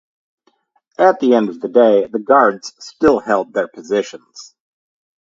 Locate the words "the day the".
1.59-2.17